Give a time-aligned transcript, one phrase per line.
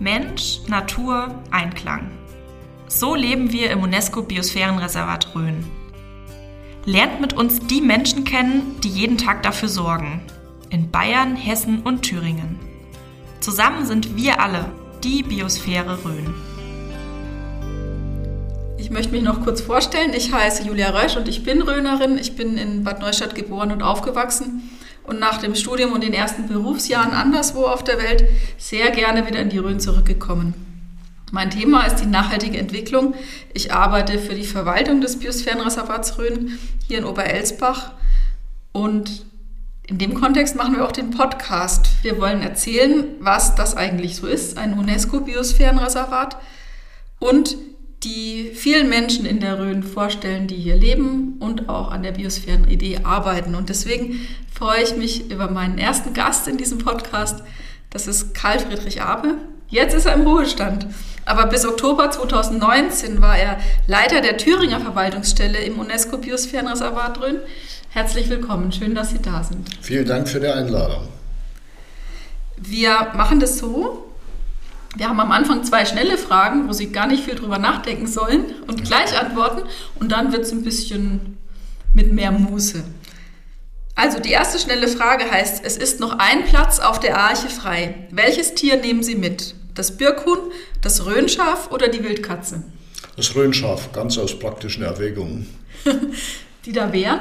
[0.00, 2.12] Mensch, Natur, Einklang.
[2.86, 5.64] So leben wir im UNESCO Biosphärenreservat Rhön.
[6.84, 10.20] Lernt mit uns die Menschen kennen, die jeden Tag dafür sorgen.
[10.70, 12.60] In Bayern, Hessen und Thüringen.
[13.40, 14.66] Zusammen sind wir alle
[15.02, 16.32] die Biosphäre Rhön.
[18.76, 20.12] Ich möchte mich noch kurz vorstellen.
[20.14, 22.18] Ich heiße Julia Reusch und ich bin Rhönerin.
[22.18, 24.62] Ich bin in Bad Neustadt geboren und aufgewachsen
[25.08, 28.24] und nach dem Studium und den ersten Berufsjahren anderswo auf der Welt
[28.58, 30.54] sehr gerne wieder in die Rhön zurückgekommen.
[31.32, 33.14] Mein Thema ist die nachhaltige Entwicklung.
[33.52, 37.92] Ich arbeite für die Verwaltung des Biosphärenreservats Rhön hier in Oberelsbach
[38.72, 39.26] und
[39.86, 41.88] in dem Kontext machen wir auch den Podcast.
[42.02, 46.36] Wir wollen erzählen, was das eigentlich so ist, ein UNESCO-Biosphärenreservat
[47.18, 47.56] und
[48.04, 53.00] die vielen Menschen in der Rhön vorstellen, die hier leben und auch an der Biosphärenidee
[53.02, 53.54] arbeiten.
[53.54, 54.20] Und deswegen
[54.52, 57.42] freue ich mich über meinen ersten Gast in diesem Podcast.
[57.90, 59.34] Das ist Karl Friedrich Abe.
[59.68, 60.86] Jetzt ist er im Ruhestand.
[61.24, 67.40] Aber bis Oktober 2019 war er Leiter der Thüringer Verwaltungsstelle im UNESCO Biosphärenreservat Rhön.
[67.90, 69.68] Herzlich willkommen, schön, dass Sie da sind.
[69.80, 71.08] Vielen Dank für die Einladung.
[72.56, 74.07] Wir machen das so,
[74.98, 78.46] wir haben am Anfang zwei schnelle Fragen, wo Sie gar nicht viel drüber nachdenken sollen
[78.66, 79.62] und gleich antworten.
[80.00, 81.38] Und dann wird es ein bisschen
[81.94, 82.82] mit mehr Muße.
[83.94, 88.08] Also die erste schnelle Frage heißt, es ist noch ein Platz auf der Arche frei.
[88.10, 89.54] Welches Tier nehmen Sie mit?
[89.74, 90.38] Das Birkhuhn,
[90.82, 92.64] das Röhnschaf oder die Wildkatze?
[93.16, 95.46] Das Röhnschaf, ganz aus praktischen Erwägungen.
[96.64, 97.20] die da wären?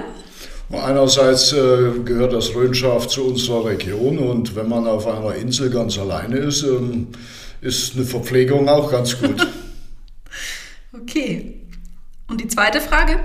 [0.72, 5.97] Einerseits äh, gehört das Röhnschaf zu unserer Region und wenn man auf einer Insel ganz
[6.00, 7.08] alleine ist, ähm,
[7.61, 9.47] ist eine Verpflegung auch ganz gut.
[10.94, 11.61] okay.
[12.27, 13.23] Und die zweite Frage?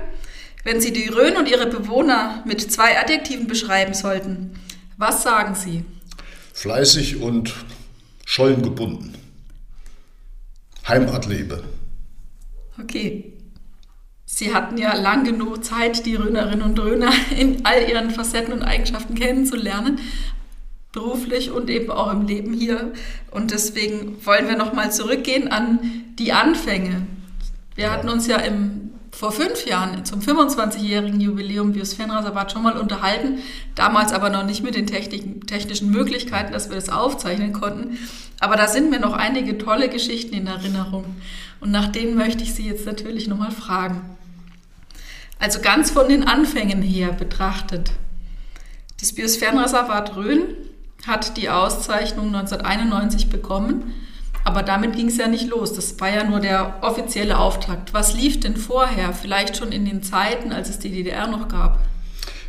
[0.63, 4.59] Wenn Sie die Rhön und ihre Bewohner mit zwei Adjektiven beschreiben sollten,
[4.97, 5.83] was sagen Sie?
[6.53, 7.53] Fleißig und
[8.25, 9.15] schollengebunden.
[10.87, 11.63] Heimatliebe.
[12.81, 13.33] Okay.
[14.25, 18.63] Sie hatten ja lang genug Zeit, die Rhönerinnen und Rhöner in all ihren Facetten und
[18.63, 19.99] Eigenschaften kennenzulernen
[20.93, 22.93] beruflich und eben auch im Leben hier.
[23.31, 25.79] Und deswegen wollen wir nochmal zurückgehen an
[26.17, 27.05] die Anfänge.
[27.75, 33.39] Wir hatten uns ja im, vor fünf Jahren zum 25-jährigen Jubiläum Biosphärenreservat schon mal unterhalten,
[33.75, 37.97] damals aber noch nicht mit den technischen Möglichkeiten, dass wir das aufzeichnen konnten.
[38.39, 41.05] Aber da sind mir noch einige tolle Geschichten in Erinnerung.
[41.59, 44.01] Und nach denen möchte ich Sie jetzt natürlich nochmal fragen.
[45.39, 47.91] Also ganz von den Anfängen her betrachtet.
[48.99, 50.43] Das Biosphärenreservat Rhön
[51.05, 53.93] hat die Auszeichnung 1991 bekommen.
[54.45, 55.73] Aber damit ging es ja nicht los.
[55.73, 57.93] Das war ja nur der offizielle Auftakt.
[57.93, 59.13] Was lief denn vorher?
[59.13, 61.79] Vielleicht schon in den Zeiten, als es die DDR noch gab?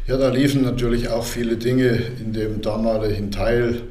[0.07, 3.83] Ja, da liefen natürlich auch viele Dinge in dem damaligen Teil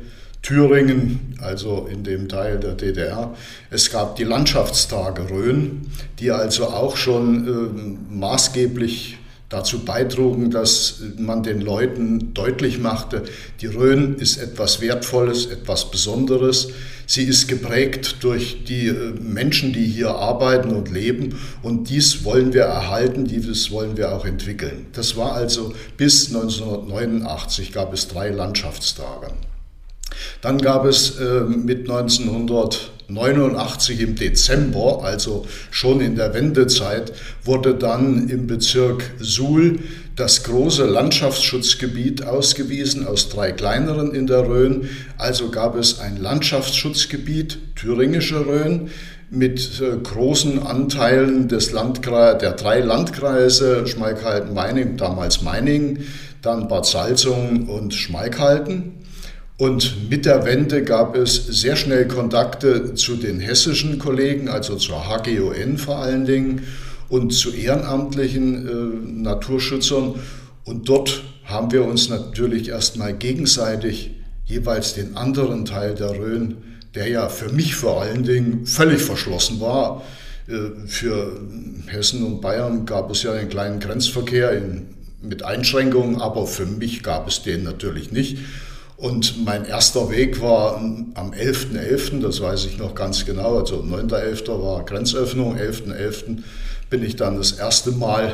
[0.44, 3.34] Thüringen, also in dem Teil der DDR.
[3.72, 5.88] Es gab die Landschaftstage Rhön,
[6.20, 9.18] die also auch schon äh, maßgeblich
[9.54, 13.24] dazu beitrugen, dass man den Leuten deutlich machte,
[13.62, 16.70] die Rhön ist etwas Wertvolles, etwas Besonderes.
[17.06, 22.54] Sie ist geprägt durch die äh, Menschen, die hier arbeiten und leben und dies wollen
[22.54, 24.88] wir erhalten, dies wollen wir auch entwickeln.
[24.94, 29.28] Das war also bis 1989 gab es drei Landschaftstage.
[30.42, 37.14] Dann gab es äh, mit 1989 im Dezember, also schon in der Wendezeit,
[37.44, 39.80] wurde dann im Bezirk Suhl
[40.16, 44.90] das große Landschaftsschutzgebiet ausgewiesen aus drei kleineren in der Rhön.
[45.18, 48.92] Also gab es ein Landschaftsschutzgebiet, Thüringische Rhön,
[49.34, 56.06] mit äh, großen Anteilen des Landkreis, der drei Landkreise, Schmalkalden-Meiningen, damals Meiningen,
[56.44, 59.03] dann Bad Salzungen und Schmalkalden.
[59.58, 65.08] Und mit der Wende gab es sehr schnell Kontakte zu den hessischen Kollegen, also zur
[65.08, 66.64] HGON vor allen Dingen
[67.10, 70.16] und zu ehrenamtlichen äh, Naturschützern.
[70.64, 74.12] Und dort haben wir uns natürlich erstmal gegenseitig
[74.46, 76.58] jeweils den anderen Teil der Rhön,
[76.96, 80.04] der ja für mich vor allen Dingen völlig verschlossen war.
[80.48, 81.40] Äh, für
[81.88, 84.88] Hessen und Bayern gab es ja einen kleinen Grenzverkehr in,
[85.22, 88.40] mit Einschränkungen, aber für mich gab es den natürlich nicht.
[89.04, 93.82] Und mein erster Weg war am 11.11., .11., das weiß ich noch ganz genau, also
[93.82, 94.48] 9.11.
[94.64, 95.88] war Grenzöffnung, 11.11.
[95.88, 96.38] .11.
[96.90, 98.32] bin ich dann das erste Mal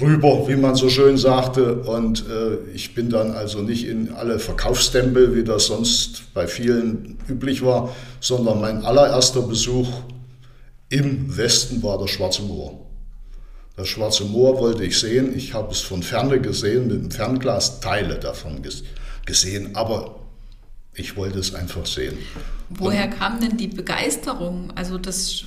[0.00, 1.82] rüber, wie man so schön sagte.
[1.82, 7.18] Und äh, ich bin dann also nicht in alle Verkaufstempel, wie das sonst bei vielen
[7.28, 9.88] üblich war, sondern mein allererster Besuch
[10.90, 12.86] im Westen war das Schwarze Moor.
[13.76, 15.36] Das Schwarze Moor wollte ich sehen.
[15.36, 18.86] Ich habe es von ferne gesehen, mit dem Fernglas Teile davon gesehen
[19.26, 20.16] gesehen, aber
[20.98, 22.16] Ich wollte es einfach sehen.
[22.70, 24.72] Woher und, kam denn die Begeisterung?
[24.74, 25.44] Also das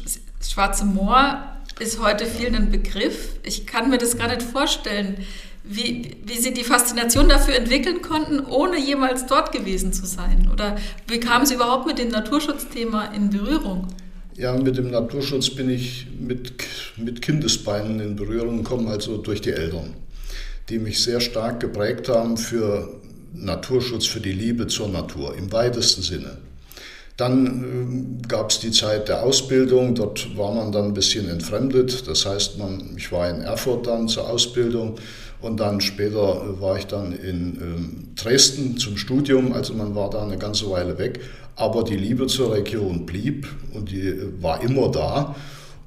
[0.47, 1.43] Schwarze Moor
[1.79, 3.39] ist heute vielen ein Begriff.
[3.43, 5.17] Ich kann mir das gar nicht vorstellen,
[5.63, 10.49] wie, wie Sie die Faszination dafür entwickeln konnten, ohne jemals dort gewesen zu sein.
[10.53, 10.77] Oder
[11.07, 13.87] wie kamen Sie überhaupt mit dem Naturschutzthema in Berührung?
[14.35, 16.53] Ja, mit dem Naturschutz bin ich mit,
[16.95, 19.95] mit Kindesbeinen in Berührung gekommen, also durch die Eltern,
[20.69, 22.98] die mich sehr stark geprägt haben für
[23.33, 26.37] Naturschutz, für die Liebe zur Natur im weitesten Sinne.
[27.17, 32.07] Dann äh, gab es die Zeit der Ausbildung, dort war man dann ein bisschen entfremdet.
[32.07, 34.95] Das heißt, man, ich war in Erfurt dann zur Ausbildung
[35.41, 40.23] und dann später war ich dann in ähm, Dresden zum Studium, also man war da
[40.23, 41.19] eine ganze Weile weg.
[41.55, 45.35] Aber die Liebe zur Region blieb und die war immer da.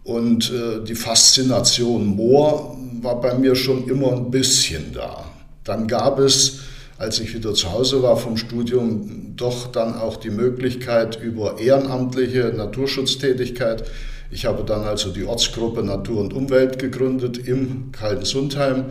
[0.04, 5.24] Und äh, die Faszination Moor war bei mir schon immer ein bisschen da.
[5.64, 6.58] Dann gab es,
[6.98, 12.52] als ich wieder zu Hause war vom Studium, doch dann auch die Möglichkeit über ehrenamtliche
[12.56, 13.84] Naturschutztätigkeit.
[14.30, 18.84] Ich habe dann also die Ortsgruppe Natur und Umwelt gegründet im Kalten Sundheim.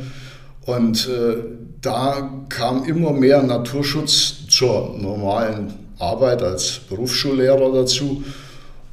[0.66, 1.38] Und äh,
[1.82, 8.24] da kam immer mehr Naturschutz zur normalen Arbeit als Berufsschullehrer dazu.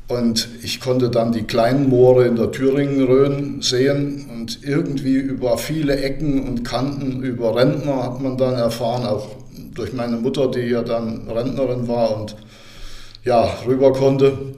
[0.08, 5.98] Und ich konnte dann die kleinen Moore in der Thüringen-Rhön sehen und irgendwie über viele
[6.00, 9.28] Ecken und Kanten, über Rentner hat man dann erfahren, auch
[9.74, 12.36] durch meine Mutter, die ja dann Rentnerin war und
[13.24, 14.54] ja, rüber konnte,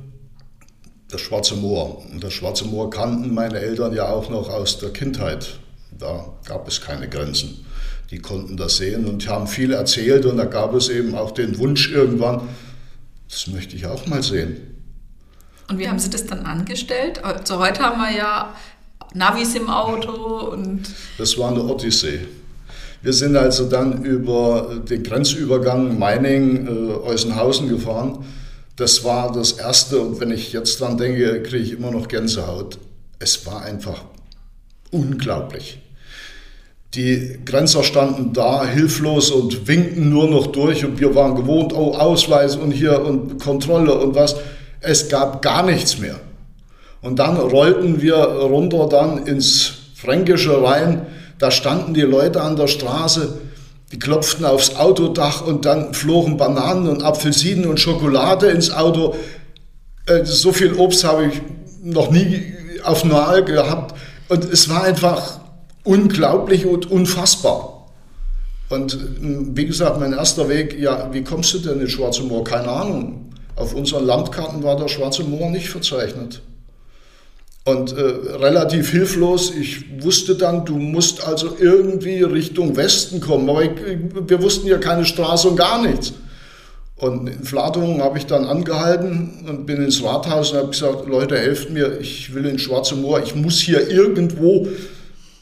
[1.09, 2.05] das Schwarze Moor.
[2.13, 5.59] Und das Schwarze Moor kannten meine Eltern ja auch noch aus der Kindheit.
[5.99, 7.65] Da gab es keine Grenzen
[8.11, 11.59] die konnten das sehen und haben viel erzählt und da gab es eben auch den
[11.59, 12.49] Wunsch irgendwann,
[13.29, 14.70] das möchte ich auch mal sehen.
[15.71, 17.25] Und wie haben Sie das dann angestellt?
[17.25, 18.53] Also heute haben wir ja
[19.15, 20.83] Navis im Auto und...
[21.17, 22.27] Das war eine Odyssee.
[23.03, 28.25] Wir sind also dann über den Grenzübergang Meining, äh, Eusenhausen gefahren.
[28.75, 32.79] Das war das Erste und wenn ich jetzt dran denke, kriege ich immer noch Gänsehaut.
[33.21, 34.03] Es war einfach
[34.91, 35.81] unglaublich.
[36.95, 41.95] Die Grenzer standen da hilflos und winkten nur noch durch und wir waren gewohnt, oh,
[41.95, 44.35] Ausweis und hier und Kontrolle und was.
[44.81, 46.19] Es gab gar nichts mehr.
[47.03, 51.07] Und dann rollten wir runter dann ins Fränkische rein.
[51.39, 53.39] Da standen die Leute an der Straße,
[53.93, 59.15] die klopften aufs Autodach und dann flogen Bananen und Apfelsinen und Schokolade ins Auto.
[60.07, 61.43] Äh, so viel Obst habe ich
[61.83, 63.95] noch nie auf Nahe gehabt.
[64.29, 65.41] Und es war einfach
[65.85, 67.89] unglaublich und unfassbar.
[68.69, 72.45] Und hm, wie gesagt, mein erster Weg, ja, wie kommst du denn in Schwarze Moor?
[72.45, 73.30] Keine Ahnung.
[73.61, 76.41] Auf unseren Landkarten war der Schwarze Moor nicht verzeichnet.
[77.67, 83.51] Und äh, relativ hilflos, ich wusste dann, du musst also irgendwie Richtung Westen kommen.
[83.51, 83.73] Aber ich,
[84.27, 86.15] wir wussten ja keine Straße und gar nichts.
[86.97, 91.39] Und in Flatungen habe ich dann angehalten und bin ins Rathaus und habe gesagt, Leute,
[91.39, 94.69] helft mir, ich will in Schwarze Moor, ich muss hier irgendwo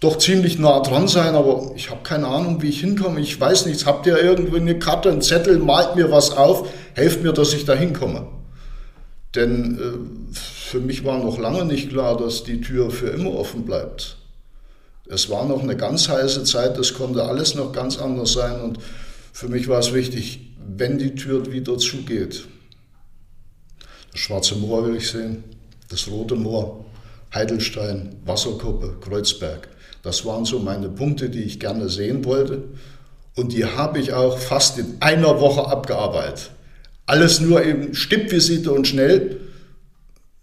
[0.01, 3.21] doch ziemlich nah dran sein, aber ich habe keine Ahnung, wie ich hinkomme.
[3.21, 3.85] Ich weiß nichts.
[3.85, 7.65] Habt ihr irgendwie eine Karte, einen Zettel, malt mir was auf, helft mir, dass ich
[7.65, 8.27] da hinkomme.
[9.35, 13.65] Denn äh, für mich war noch lange nicht klar, dass die Tür für immer offen
[13.65, 14.17] bleibt.
[15.07, 18.79] Es war noch eine ganz heiße Zeit, es konnte alles noch ganz anders sein und
[19.33, 22.47] für mich war es wichtig, wenn die Tür wieder zugeht.
[24.13, 25.45] Das Schwarze Moor will ich sehen,
[25.89, 26.85] das Rote Moor,
[27.35, 29.69] Heidelstein, Wasserkuppe, Kreuzberg.
[30.03, 32.65] Das waren so meine Punkte, die ich gerne sehen wollte.
[33.37, 36.51] Und die habe ich auch fast in einer Woche abgearbeitet.
[37.07, 39.41] Alles nur eben Stippvisite und schnell.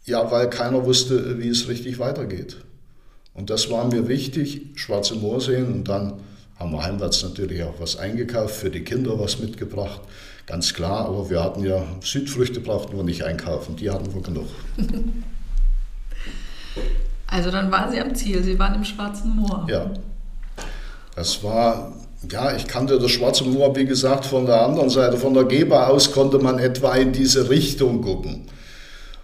[0.06, 2.58] Ja, weil keiner wusste, wie es richtig weitergeht.
[3.34, 5.74] Und das war mir wichtig, Schwarze Moor sehen.
[5.74, 6.14] Und dann
[6.58, 10.02] haben wir heimwärts natürlich auch was eingekauft, für die Kinder was mitgebracht.
[10.46, 14.48] Ganz klar, aber wir hatten ja Südfrüchte, brauchten wir nicht einkaufen, die hatten wir genug.
[17.36, 19.68] Also dann waren Sie am Ziel, Sie waren im Schwarzen Moor.
[19.70, 19.92] Ja.
[21.18, 21.92] Das war,
[22.32, 25.18] ja, ich kannte das Schwarze Moor, wie gesagt, von der anderen Seite.
[25.18, 28.48] Von der Geber aus konnte man etwa in diese Richtung gucken.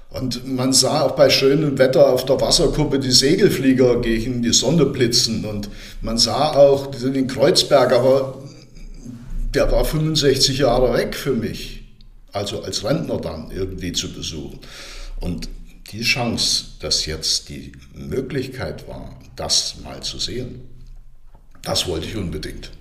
[0.09, 4.85] Und man sah auch bei schönem Wetter auf der Wasserkuppe die Segelflieger gegen die Sonne
[4.87, 5.45] blitzen.
[5.45, 5.69] Und
[6.01, 8.39] man sah auch den Kreuzberg, aber
[9.55, 11.85] der war 65 Jahre weg für mich.
[12.33, 14.59] Also als Rentner dann irgendwie zu besuchen.
[15.21, 15.47] Und
[15.91, 20.61] die Chance, dass jetzt die Möglichkeit war, das mal zu sehen,
[21.63, 22.71] das wollte ich unbedingt.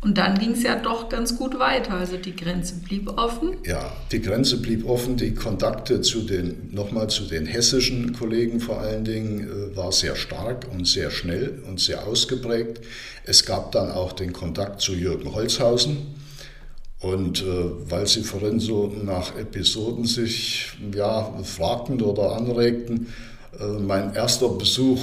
[0.00, 1.94] Und dann ging es ja doch ganz gut weiter.
[1.94, 3.56] Also die Grenze blieb offen.
[3.64, 5.16] Ja, die Grenze blieb offen.
[5.16, 10.14] Die Kontakte zu den, nochmal zu den hessischen Kollegen vor allen Dingen, äh, war sehr
[10.14, 12.80] stark und sehr schnell und sehr ausgeprägt.
[13.24, 16.14] Es gab dann auch den Kontakt zu Jürgen Holzhausen.
[17.00, 17.44] Und äh,
[17.88, 23.08] weil Sie vorhin so nach Episoden sich ja, fragten oder anregten,
[23.58, 25.00] äh, mein erster Besuch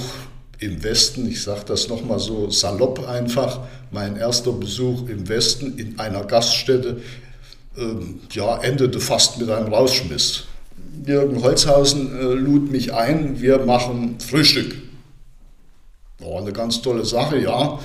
[0.58, 3.60] im Westen, ich sage das nochmal so salopp einfach,
[3.90, 7.00] mein erster Besuch im Westen in einer Gaststätte
[7.76, 7.82] äh,
[8.32, 10.44] ja, endete fast mit einem Rausschmiss.
[11.06, 14.76] Jürgen Holzhausen äh, lud mich ein, wir machen Frühstück.
[16.18, 17.78] War eine ganz tolle Sache, ja.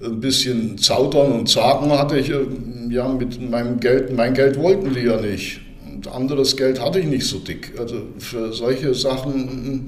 [0.00, 2.46] Ein bisschen Zaudern und Zagen hatte ich, äh,
[2.90, 5.60] ja, mit meinem Geld, mein Geld wollten die ja nicht.
[5.86, 7.72] Und anderes Geld hatte ich nicht so dick.
[7.78, 9.86] Also für solche Sachen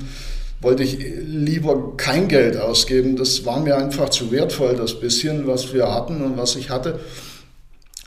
[0.60, 3.16] wollte ich lieber kein Geld ausgeben.
[3.16, 7.00] Das war mir einfach zu wertvoll, das bisschen, was wir hatten und was ich hatte.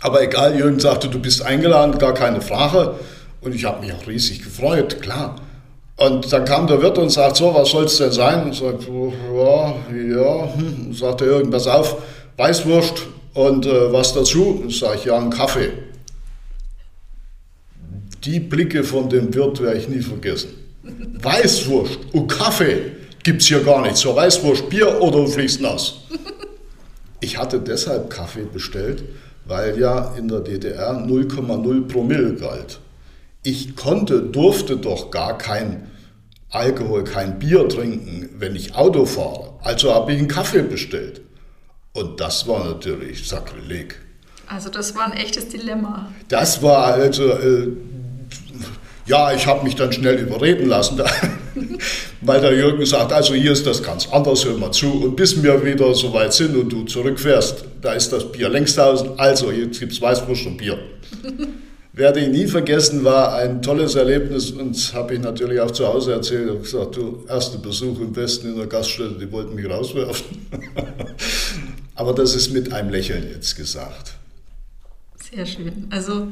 [0.01, 2.95] Aber egal, Jürgen sagte, du bist eingeladen, gar keine Frage.
[3.41, 5.37] Und ich habe mich auch riesig gefreut, klar.
[5.95, 8.45] Und dann kam der Wirt und sagt, so, was soll es denn sein?
[8.45, 10.93] Und sagt, ja, ja, hm.
[10.93, 11.97] sagt er, Jürgen, pass auf,
[12.37, 14.63] Weißwurst und äh, was dazu?
[14.69, 15.71] Sage ich, ja, einen Kaffee.
[18.23, 20.49] Die Blicke von dem Wirt werde ich nie vergessen.
[21.21, 22.91] Weißwurst und Kaffee
[23.23, 23.97] gibt es hier gar nicht.
[23.97, 25.95] So Weißwurst, Bier oder du fliegst nass.
[27.19, 29.05] Ich hatte deshalb Kaffee bestellt,
[29.45, 32.81] weil ja in der DDR 0,0 Promille galt.
[33.43, 35.89] Ich konnte, durfte doch gar kein
[36.49, 39.53] Alkohol, kein Bier trinken, wenn ich Auto fahre.
[39.61, 41.21] Also habe ich einen Kaffee bestellt.
[41.93, 43.95] Und das war natürlich Sakrileg.
[44.47, 46.11] Also das war ein echtes Dilemma.
[46.27, 47.67] Das war also, äh,
[49.05, 50.99] ja, ich habe mich dann schnell überreden lassen,
[52.21, 55.03] weil der Jürgen sagt, also hier ist das ganz anders, hör mal zu.
[55.03, 58.77] Und bis wir wieder so weit sind und du zurückfährst, da ist das Bier längst
[58.77, 60.79] draußen, also jetzt gibt es Weißwurst und Bier.
[61.95, 66.13] Werde ich nie vergessen, war ein tolles Erlebnis und habe ich natürlich auch zu Hause
[66.13, 66.45] erzählt.
[66.45, 70.25] Ich habe gesagt, du, erster Besuch im Westen in der Gaststätte, die wollten mich rauswerfen.
[71.95, 74.13] Aber das ist mit einem Lächeln jetzt gesagt.
[75.31, 75.87] Sehr schön.
[75.91, 76.27] Also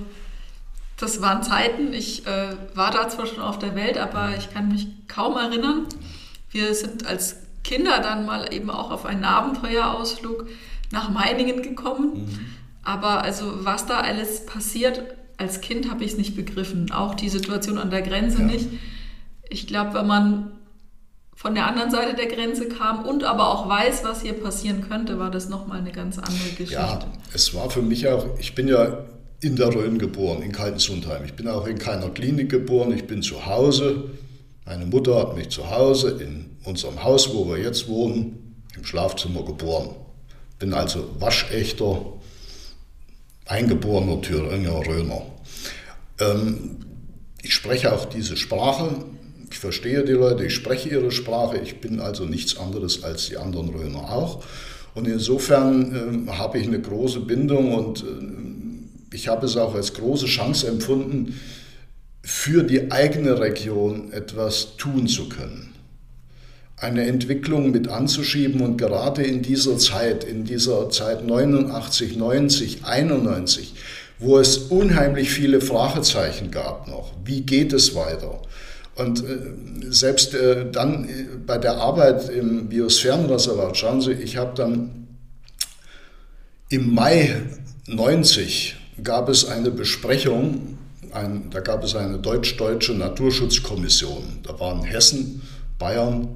[0.98, 4.70] das waren Zeiten, ich äh, war da zwar schon auf der Welt, aber ich kann
[4.70, 5.88] mich kaum erinnern.
[6.52, 10.48] Wir sind als Kinder dann mal eben auch auf einen Abenteuerausflug
[10.92, 12.26] nach Meiningen gekommen.
[12.26, 12.40] Mhm.
[12.84, 15.02] Aber also was da alles passiert,
[15.38, 16.92] als Kind habe ich es nicht begriffen.
[16.92, 18.46] Auch die Situation an der Grenze ja.
[18.46, 18.68] nicht.
[19.50, 20.52] Ich glaube, wenn man
[21.42, 25.18] von der anderen Seite der Grenze kam und aber auch weiß, was hier passieren könnte,
[25.18, 26.74] war das nochmal eine ganz andere Geschichte.
[26.76, 27.00] Ja,
[27.34, 29.06] es war für mich auch, ich bin ja
[29.40, 31.26] in der Rhön geboren, in Kaltensundheim.
[31.26, 34.12] Ich bin auch in keiner Klinik geboren, ich bin zu Hause.
[34.68, 39.44] Meine Mutter hat mich zu Hause in unserem Haus, wo wir jetzt wohnen, im Schlafzimmer
[39.44, 39.96] geboren.
[40.60, 42.04] Bin also waschechter
[43.48, 45.24] eingeborener Thüringer Röner.
[46.20, 46.86] Ähm,
[47.42, 49.04] ich spreche auch diese Sprache,
[49.52, 53.38] ich verstehe die Leute, ich spreche ihre Sprache, ich bin also nichts anderes als die
[53.38, 54.44] anderen Röner auch.
[54.96, 59.94] Und insofern äh, habe ich eine große Bindung und äh, ich habe es auch als
[59.94, 61.40] große Chance empfunden,
[62.24, 65.72] für die eigene Region etwas tun zu können
[66.82, 73.76] eine Entwicklung mit anzuschieben und gerade in dieser Zeit, in dieser Zeit 89, 90, 91,
[74.18, 77.14] wo es unheimlich viele Fragezeichen gab noch.
[77.24, 78.42] Wie geht es weiter?
[79.02, 84.54] Und äh, selbst äh, dann äh, bei der Arbeit im Biosphärenreservat, schauen Sie, ich habe
[84.56, 85.08] dann
[86.70, 87.42] im Mai
[87.88, 90.78] 90 gab es eine Besprechung,
[91.12, 94.40] ein, da gab es eine deutsch-deutsche Naturschutzkommission.
[94.44, 95.42] Da waren Hessen,
[95.80, 96.30] Bayern,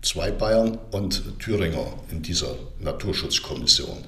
[0.00, 3.98] zwei Bayern und Thüringer in dieser Naturschutzkommission.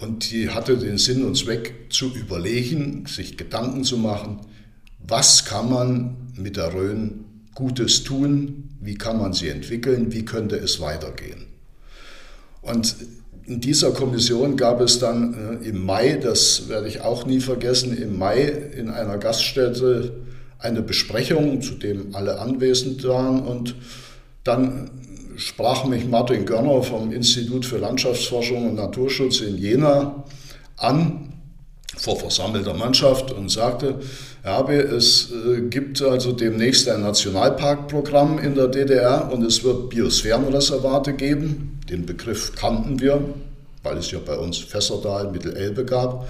[0.00, 4.40] Und die hatte den Sinn und Zweck zu überlegen, sich Gedanken zu machen,
[5.06, 10.56] was kann man mit der Rhön Gutes tun, wie kann man sie entwickeln, wie könnte
[10.56, 11.46] es weitergehen.
[12.62, 12.96] Und
[13.46, 17.96] in dieser Kommission gab es dann äh, im Mai, das werde ich auch nie vergessen,
[17.96, 20.12] im Mai in einer Gaststätte
[20.58, 23.42] eine Besprechung, zu dem alle anwesend waren.
[23.42, 23.74] Und
[24.44, 24.90] dann
[25.36, 30.24] sprach mich Martin Görner vom Institut für Landschaftsforschung und Naturschutz in Jena
[30.76, 31.34] an
[31.96, 34.00] vor versammelter Mannschaft und sagte,
[34.44, 41.14] Habe, es äh, gibt also demnächst ein Nationalparkprogramm in der DDR und es wird Biosphärenreservate
[41.14, 41.80] geben.
[41.88, 43.24] Den Begriff kannten wir,
[43.82, 46.28] weil es ja bei uns Fässerdal, Mittelelbe gab.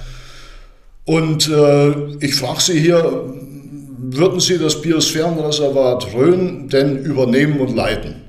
[1.04, 3.34] Und äh, ich frage Sie hier,
[3.98, 8.24] würden Sie das Biosphärenreservat Rhön denn übernehmen und leiten?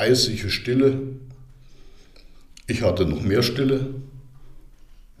[0.00, 0.98] eisige Stille.
[2.66, 3.94] Ich hatte noch mehr Stille.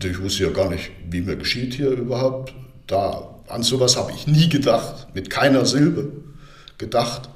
[0.02, 2.54] Ich wusste ja gar nicht, wie mir geschieht hier überhaupt.
[2.86, 6.10] Da, an sowas habe ich nie gedacht, mit keiner Silbe
[6.78, 7.28] gedacht.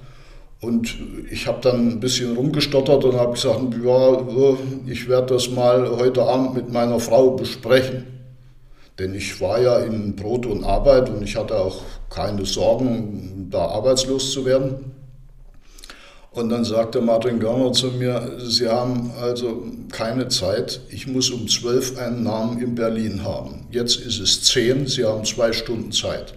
[0.60, 0.96] Und
[1.30, 4.18] ich habe dann ein bisschen rumgestottert und habe gesagt, ja,
[4.86, 8.06] ich werde das mal heute Abend mit meiner Frau besprechen.
[8.98, 13.66] Denn ich war ja in Brot und Arbeit und ich hatte auch keine Sorgen, da
[13.66, 14.93] arbeitslos zu werden.
[16.34, 21.46] Und dann sagte Martin Görner zu mir, Sie haben also keine Zeit, ich muss um
[21.46, 23.68] zwölf einen Namen in Berlin haben.
[23.70, 26.34] Jetzt ist es zehn, Sie haben zwei Stunden Zeit.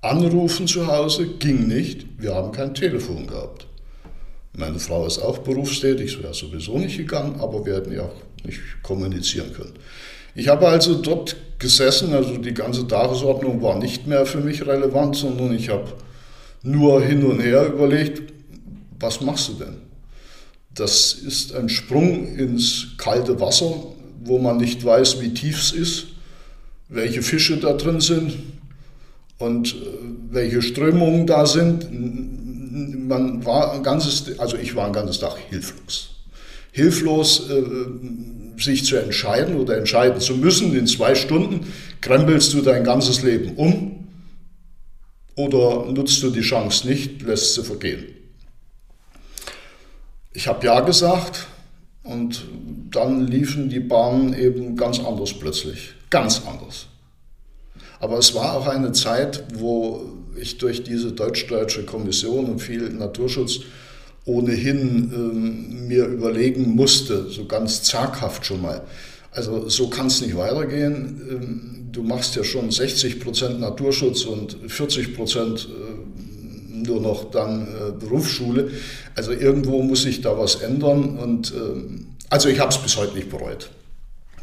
[0.00, 3.68] Anrufen zu Hause ging nicht, wir haben kein Telefon gehabt.
[4.54, 8.44] Meine Frau ist auch berufstätig, es wäre sowieso nicht gegangen, aber wir hätten ja auch
[8.44, 9.74] nicht kommunizieren können.
[10.34, 15.14] Ich habe also dort gesessen, also die ganze Tagesordnung war nicht mehr für mich relevant,
[15.14, 15.92] sondern ich habe
[16.62, 18.37] nur hin und her überlegt,
[19.00, 19.76] was machst du denn?
[20.74, 23.74] Das ist ein Sprung ins kalte Wasser,
[24.24, 26.06] wo man nicht weiß, wie tief es ist,
[26.88, 28.34] welche Fische da drin sind
[29.38, 29.76] und äh,
[30.30, 31.88] welche Strömungen da sind.
[31.92, 36.10] Man war ein ganzes, also ich war ein ganzes Tag hilflos.
[36.72, 37.62] Hilflos, äh,
[38.62, 40.76] sich zu entscheiden oder entscheiden zu müssen.
[40.76, 41.66] In zwei Stunden
[42.00, 44.08] krempelst du dein ganzes Leben um
[45.36, 48.17] oder nutzt du die Chance nicht, lässt sie vergehen.
[50.32, 51.46] Ich habe Ja gesagt
[52.02, 52.46] und
[52.90, 55.94] dann liefen die Bahnen eben ganz anders plötzlich.
[56.10, 56.86] Ganz anders.
[58.00, 60.02] Aber es war auch eine Zeit, wo
[60.36, 63.60] ich durch diese deutsch-deutsche Kommission und viel Naturschutz
[64.24, 68.82] ohnehin ähm, mir überlegen musste, so ganz zaghaft schon mal.
[69.30, 71.22] Also so kann es nicht weitergehen.
[71.30, 76.07] Ähm, du machst ja schon 60 Prozent Naturschutz und 40 Prozent äh,
[76.88, 78.70] nur noch dann äh, Berufsschule.
[79.14, 83.14] Also irgendwo muss sich da was ändern und äh, also ich habe es bis heute
[83.14, 83.70] nicht bereut.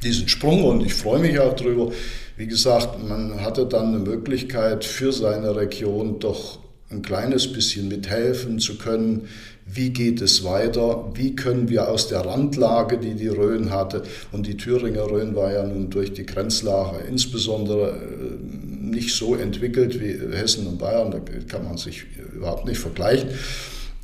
[0.03, 1.91] Diesen Sprung und ich freue mich auch darüber.
[2.37, 6.59] Wie gesagt, man hatte dann eine Möglichkeit für seine Region doch
[6.89, 9.27] ein kleines bisschen mithelfen zu können.
[9.67, 11.11] Wie geht es weiter?
[11.15, 15.51] Wie können wir aus der Randlage, die die Rhön hatte, und die Thüringer Rhön war
[15.51, 21.19] ja nun durch die Grenzlage insbesondere äh, nicht so entwickelt wie Hessen und Bayern, da
[21.47, 23.29] kann man sich überhaupt nicht vergleichen.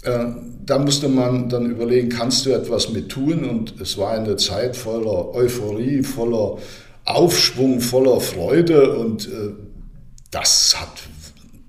[0.01, 0.25] Äh,
[0.65, 3.43] da musste man dann überlegen, kannst du etwas mit tun?
[3.45, 6.57] Und es war eine Zeit voller Euphorie, voller
[7.05, 9.53] Aufschwung, voller Freude und äh,
[10.31, 11.10] das hat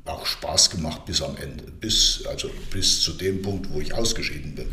[0.04, 4.54] auch Spaß gemacht bis am Ende, bis, also bis zu dem Punkt, wo ich ausgeschieden
[4.54, 4.68] bin.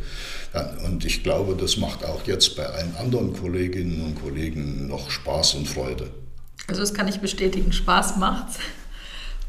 [0.86, 5.56] Und ich glaube, das macht auch jetzt bei allen anderen Kolleginnen und Kollegen noch Spaß
[5.56, 6.10] und Freude.
[6.68, 8.58] Also das kann ich bestätigen, Spaß macht's.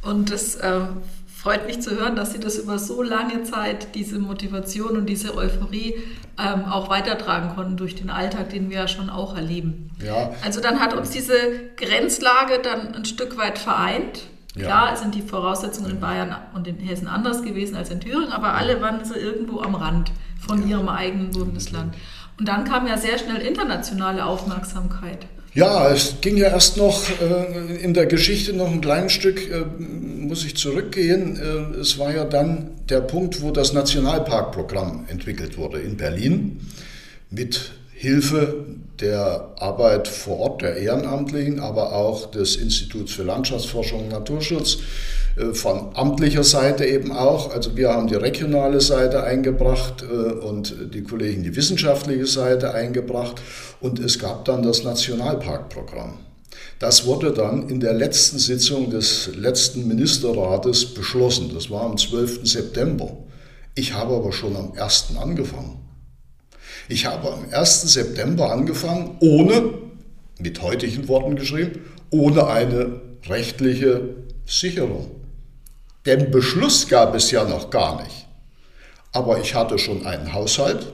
[0.03, 0.81] Und es äh,
[1.35, 5.35] freut mich zu hören, dass Sie das über so lange Zeit, diese Motivation und diese
[5.35, 5.95] Euphorie
[6.39, 9.91] ähm, auch weitertragen konnten durch den Alltag, den wir ja schon auch erleben.
[10.05, 10.35] Ja.
[10.45, 11.35] Also dann hat uns diese
[11.77, 14.23] Grenzlage dann ein Stück weit vereint.
[14.57, 14.65] Ja.
[14.65, 18.55] Klar sind die Voraussetzungen in Bayern und in Hessen anders gewesen als in Thüringen, aber
[18.55, 20.11] alle waren so irgendwo am Rand
[20.41, 20.77] von ja.
[20.77, 21.95] ihrem eigenen Bundesland.
[22.39, 25.27] Und dann kam ja sehr schnell internationale Aufmerksamkeit.
[25.53, 29.65] Ja, es ging ja erst noch äh, in der Geschichte noch ein kleines Stück, äh,
[29.81, 31.37] muss ich zurückgehen.
[31.37, 36.61] Äh, es war ja dann der Punkt, wo das Nationalparkprogramm entwickelt wurde in Berlin
[37.31, 38.65] mit Hilfe
[38.99, 44.79] der Arbeit vor Ort der Ehrenamtlichen, aber auch des Instituts für Landschaftsforschung und Naturschutz
[45.37, 47.53] äh, von amtlicher Seite eben auch.
[47.53, 53.43] Also wir haben die regionale Seite eingebracht äh, und die Kollegen die wissenschaftliche Seite eingebracht
[53.83, 56.21] und es gab dann das Nationalparkprogramm.
[56.79, 61.51] Das wurde dann in der letzten Sitzung des letzten Ministerrates beschlossen.
[61.53, 62.49] Das war am 12.
[62.49, 63.15] September.
[63.75, 65.09] Ich habe aber schon am 1.
[65.21, 65.90] angefangen.
[66.91, 67.83] Ich habe am 1.
[67.83, 69.75] September angefangen, ohne,
[70.41, 75.09] mit heutigen Worten geschrieben, ohne eine rechtliche Sicherung.
[76.05, 78.27] Den Beschluss gab es ja noch gar nicht.
[79.13, 80.93] Aber ich hatte schon einen Haushalt.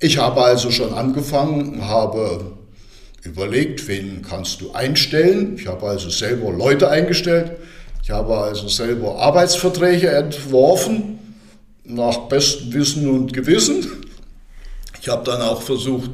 [0.00, 2.56] Ich habe also schon angefangen, habe
[3.22, 5.54] überlegt, wen kannst du einstellen.
[5.56, 7.52] Ich habe also selber Leute eingestellt.
[8.02, 11.36] Ich habe also selber Arbeitsverträge entworfen,
[11.84, 14.09] nach bestem Wissen und Gewissen.
[15.00, 16.10] Ich habe dann auch versucht,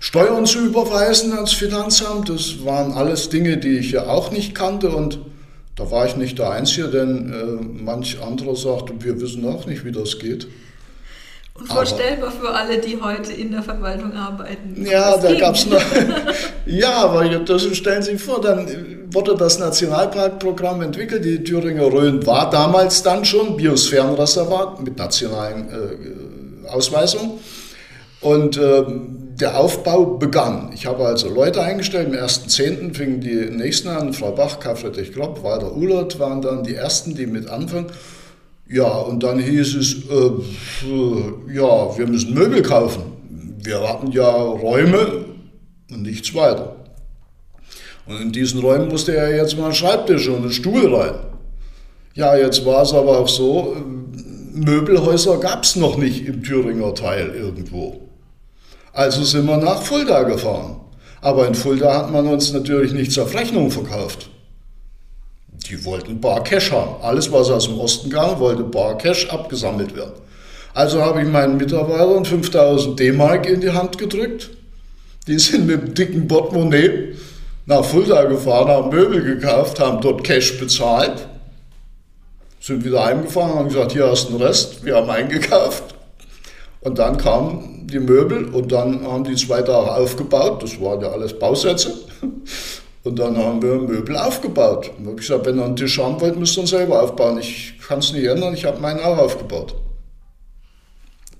[0.00, 2.28] Steuern zu überweisen ans Finanzamt.
[2.28, 5.18] Das waren alles Dinge, die ich ja auch nicht kannte und
[5.76, 9.84] da war ich nicht der Einzige, denn äh, manch anderer sagte, wir wissen auch nicht,
[9.84, 10.46] wie das geht.
[11.54, 14.84] Unvorstellbar aber, für alle, die heute in der Verwaltung arbeiten.
[14.84, 15.82] Ja, da gab es noch.
[16.66, 18.66] ja, aber das stellen Sie sich vor, dann
[19.10, 21.24] wurde das Nationalparkprogramm entwickelt.
[21.24, 27.32] Die Thüringer Rhön war damals dann schon Biosphärenreservat mit nationalen äh, Ausweisungen.
[28.22, 30.70] Und ähm, der Aufbau begann.
[30.72, 32.06] Ich habe also Leute eingestellt.
[32.06, 32.94] Am 1.10.
[32.94, 34.12] fingen die nächsten an.
[34.12, 37.86] Frau Bach, Karl Friedrich Klopp, Walter Ullert waren dann die ersten, die mit anfangen.
[38.68, 43.02] Ja, und dann hieß es, äh, ja, wir müssen Möbel kaufen.
[43.62, 45.24] Wir hatten ja Räume
[45.90, 46.76] und nichts weiter.
[48.06, 51.14] Und in diesen Räumen musste er jetzt mal einen Schreibtisch und einen Stuhl rein.
[52.14, 53.76] Ja, jetzt war es aber auch so,
[54.52, 58.11] Möbelhäuser gab es noch nicht im Thüringer Teil irgendwo.
[58.92, 60.76] Also sind wir nach Fulda gefahren.
[61.20, 64.28] Aber in Fulda hat man uns natürlich nichts auf Rechnung verkauft.
[65.68, 67.02] Die wollten Bar Cash haben.
[67.02, 70.14] Alles, was aus dem Osten kam, wollte Bar Cash abgesammelt werden.
[70.74, 74.50] Also habe ich meinen Mitarbeitern 5000 D-Mark in die Hand gedrückt.
[75.26, 77.14] Die sind mit einem dicken Portemonnaie
[77.66, 81.28] nach Fulda gefahren, haben Möbel gekauft, haben dort Cash bezahlt,
[82.60, 85.94] sind wieder heimgefahren, haben gesagt, hier hast du den Rest, wir haben eingekauft.
[86.80, 91.10] Und dann kamen die Möbel und dann haben die zwei Tage aufgebaut, das waren ja
[91.10, 91.94] alles Bausätze.
[93.04, 94.92] Und dann haben wir Möbel aufgebaut.
[94.96, 97.38] Und habe gesagt, wenn ihr einen Tisch haben wollt, müsst ihr ihn selber aufbauen.
[97.38, 99.74] Ich kann es nicht ändern, ich habe meinen auch aufgebaut.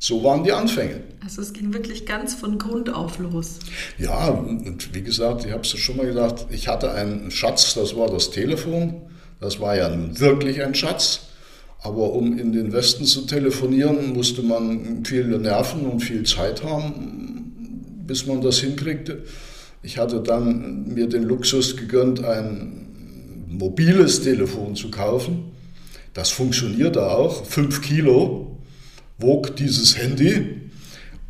[0.00, 1.00] So waren die Anfänge.
[1.22, 3.60] Also es ging wirklich ganz von Grund auf los.
[3.98, 7.96] Ja, und wie gesagt, ich habe es schon mal gesagt, ich hatte einen Schatz, das
[7.96, 9.02] war das Telefon.
[9.40, 9.88] Das war ja
[10.18, 11.28] wirklich ein Schatz.
[11.82, 18.02] Aber um in den Westen zu telefonieren, musste man viele Nerven und viel Zeit haben,
[18.06, 19.24] bis man das hinkriegte.
[19.82, 22.86] Ich hatte dann mir den Luxus gegönnt, ein
[23.48, 25.50] mobiles Telefon zu kaufen.
[26.14, 28.58] Das funktionierte auch, 5 Kilo
[29.18, 30.70] wog dieses Handy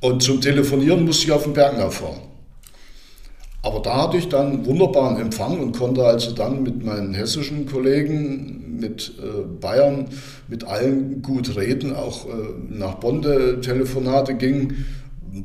[0.00, 2.20] und zum Telefonieren musste ich auf den Bergen fahren.
[3.62, 8.61] Aber da hatte ich dann wunderbaren Empfang und konnte also dann mit meinen hessischen Kollegen,
[8.78, 10.08] mit äh, Bayern,
[10.48, 12.30] mit allen gut reden, auch äh,
[12.68, 13.22] nach Bonn
[13.62, 14.84] Telefonate ging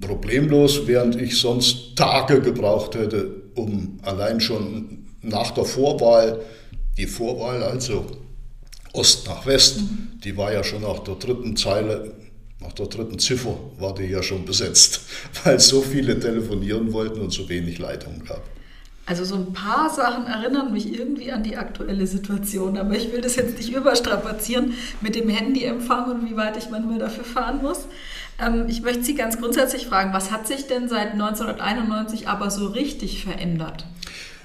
[0.02, 6.42] problemlos, während ich sonst Tage gebraucht hätte, um allein schon nach der Vorwahl,
[6.98, 8.06] die Vorwahl also
[8.94, 10.20] Ost nach West, mhm.
[10.24, 12.13] die war ja schon nach der dritten Zeile
[12.60, 15.02] nach der dritten Ziffer war die ja schon besetzt,
[15.44, 18.42] weil so viele telefonieren wollten und so wenig Leitungen gab.
[19.08, 23.22] Also so ein paar Sachen erinnern mich irgendwie an die aktuelle Situation, aber ich will
[23.22, 27.86] das jetzt nicht überstrapazieren mit dem Handyempfang und wie weit ich manchmal dafür fahren muss.
[28.38, 32.67] Ähm, ich möchte Sie ganz grundsätzlich fragen, was hat sich denn seit 1991 aber so
[32.67, 33.86] richtig verändert?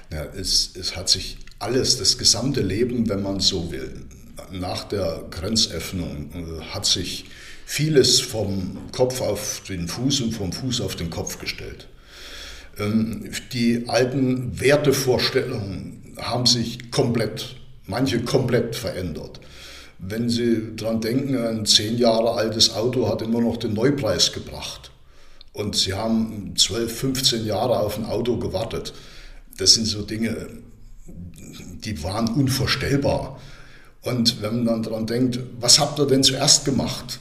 [0.09, 4.05] Ja, es, es hat sich alles, das gesamte Leben, wenn man so will,
[4.49, 7.25] nach der Grenzöffnung äh, hat sich
[7.65, 11.89] vieles vom Kopf auf den Fuß und vom Fuß auf den Kopf gestellt.
[12.77, 17.55] Ähm, die alten Wertevorstellungen haben sich komplett,
[17.85, 19.39] manche komplett verändert.
[19.99, 24.91] Wenn Sie daran denken, ein zehn Jahre altes Auto hat immer noch den Neupreis gebracht.
[25.53, 28.93] Und Sie haben 12, 15 Jahre auf ein Auto gewartet.
[29.57, 30.47] Das sind so Dinge,
[31.85, 33.39] die waren unvorstellbar.
[34.01, 37.19] Und wenn man dann daran denkt, was habt ihr denn zuerst gemacht?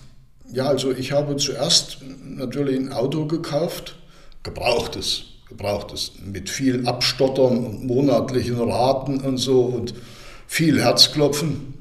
[0.50, 3.96] Ja, also ich habe zuerst natürlich ein Auto gekauft,
[4.42, 9.94] gebrauchtes, gebrauchtes, mit viel Abstottern und monatlichen Raten und so und
[10.46, 11.74] viel Herzklopfen,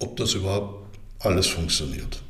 [0.00, 2.22] ob das überhaupt alles funktioniert.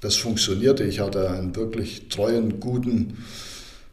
[0.00, 0.84] Das funktionierte.
[0.84, 3.18] Ich hatte einen wirklich treuen, guten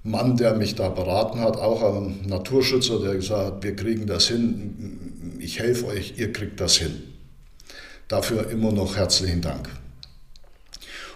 [0.04, 4.28] Mann, der mich da beraten hat, auch ein Naturschützer, der gesagt hat, wir kriegen das
[4.28, 7.04] hin, ich helfe euch, ihr kriegt das hin.
[8.08, 9.70] Dafür immer noch herzlichen Dank.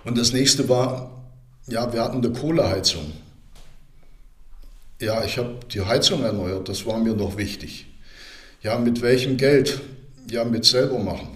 [0.04, 1.24] Und das nächste war,
[1.68, 3.14] ja, wir hatten eine Kohleheizung.
[5.04, 7.88] Ja, ich habe die Heizung erneuert, das war mir noch wichtig.
[8.62, 9.82] Ja, mit welchem Geld?
[10.32, 11.28] Ja, mit selber machen.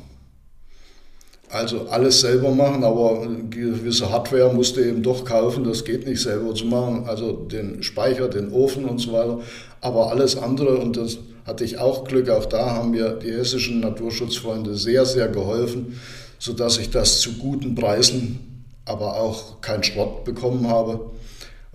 [1.49, 6.56] Also alles selber machen, aber gewisse Hardware musste eben doch kaufen, das geht nicht selber
[6.56, 7.08] zu machen.
[7.08, 9.41] Also den Speicher, den Ofen und so weiter.
[9.82, 13.82] Aber alles andere, und das hatte ich auch Glück, auch da haben mir die hessischen
[13.82, 15.99] Naturschutzfreunde sehr, sehr geholfen,
[16.39, 18.39] sodass ich das zu guten Preisen
[18.86, 21.12] aber auch keinen Schrott bekommen habe.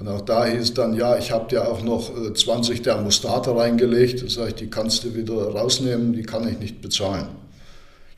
[0.02, 4.20] Und auch da hieß dann, ja, ich habe dir auch noch 20 äh, Thermostate reingelegt.
[4.20, 7.28] Da sage ich, die kannst du wieder rausnehmen, die kann ich nicht bezahlen.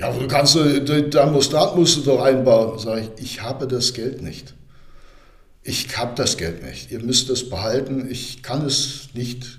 [0.00, 2.78] Ja, du kannst, den Thermostat musst du doch einbauen.
[2.78, 4.54] Sage ich, ich habe das Geld nicht.
[5.62, 6.90] Ich habe das Geld nicht.
[6.90, 8.08] Ihr müsst es behalten.
[8.10, 9.58] Ich kann es nicht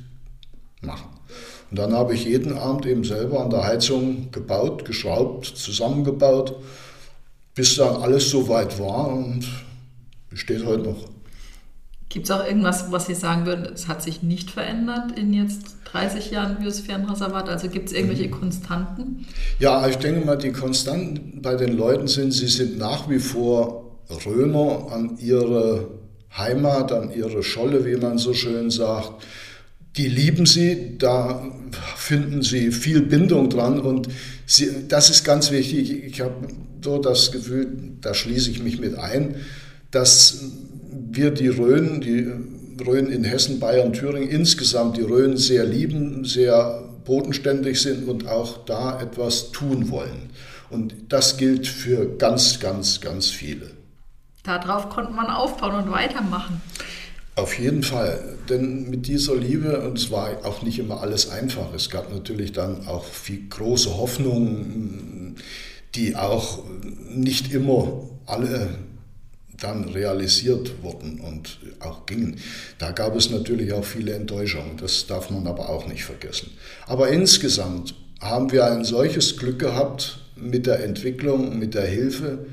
[0.81, 1.11] machen.
[1.69, 6.55] Und dann habe ich jeden Abend eben selber an der Heizung gebaut, geschraubt, zusammengebaut
[7.53, 9.47] bis dann alles so weit war und
[10.31, 11.14] besteht heute noch.
[12.15, 15.75] Gibt es auch irgendwas, was Sie sagen würden, es hat sich nicht verändert in jetzt
[15.91, 17.49] 30 Jahren Biosphärenreservat?
[17.49, 18.39] Also gibt es irgendwelche mhm.
[18.39, 19.25] Konstanten?
[19.59, 23.99] Ja, ich denke mal, die Konstanten bei den Leuten sind, sie sind nach wie vor
[24.25, 25.89] Römer an ihre
[26.37, 29.11] Heimat, an ihre Scholle, wie man so schön sagt.
[29.97, 31.45] Die lieben sie, da
[31.97, 34.07] finden sie viel Bindung dran und
[34.45, 35.91] sie, das ist ganz wichtig.
[36.05, 36.47] Ich habe
[36.81, 37.67] so das Gefühl,
[37.99, 39.35] da schließe ich mich mit ein,
[39.91, 40.45] dass
[41.15, 42.31] wir die Rhön, die
[42.83, 48.65] Rhön in Hessen, Bayern, Thüringen insgesamt die Rhön sehr lieben, sehr bodenständig sind und auch
[48.65, 50.29] da etwas tun wollen.
[50.69, 53.71] Und das gilt für ganz, ganz, ganz viele.
[54.43, 56.61] Darauf konnte man aufbauen und weitermachen.
[57.35, 61.73] Auf jeden Fall, denn mit dieser Liebe, und es war auch nicht immer alles einfach,
[61.73, 65.35] es gab natürlich dann auch viel große Hoffnungen,
[65.95, 66.59] die auch
[67.09, 68.69] nicht immer alle
[69.59, 72.37] dann realisiert wurden und auch gingen.
[72.77, 76.51] Da gab es natürlich auch viele Enttäuschungen, das darf man aber auch nicht vergessen.
[76.87, 82.45] Aber insgesamt haben wir ein solches Glück gehabt mit der Entwicklung, mit der Hilfe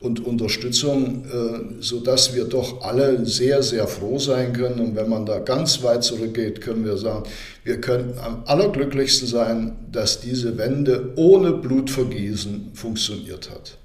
[0.00, 4.78] und Unterstützung, äh, sodass wir doch alle sehr, sehr froh sein können.
[4.78, 7.28] Und wenn man da ganz weit zurückgeht, können wir sagen,
[7.64, 13.78] wir können am allerglücklichsten sein, dass diese Wende ohne Blutvergießen funktioniert hat